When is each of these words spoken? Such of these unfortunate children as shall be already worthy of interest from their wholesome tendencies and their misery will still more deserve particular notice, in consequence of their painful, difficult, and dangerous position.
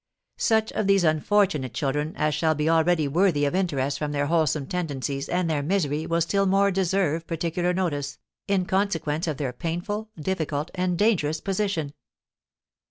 Such 0.37 0.71
of 0.71 0.87
these 0.87 1.03
unfortunate 1.03 1.75
children 1.75 2.15
as 2.17 2.33
shall 2.33 2.55
be 2.55 2.67
already 2.67 3.07
worthy 3.07 3.45
of 3.45 3.53
interest 3.53 3.99
from 3.99 4.13
their 4.13 4.25
wholesome 4.25 4.65
tendencies 4.65 5.29
and 5.29 5.47
their 5.47 5.61
misery 5.61 6.07
will 6.07 6.21
still 6.21 6.47
more 6.47 6.71
deserve 6.71 7.27
particular 7.27 7.71
notice, 7.71 8.17
in 8.47 8.65
consequence 8.65 9.27
of 9.27 9.37
their 9.37 9.53
painful, 9.53 10.09
difficult, 10.19 10.71
and 10.73 10.97
dangerous 10.97 11.39
position. 11.39 11.93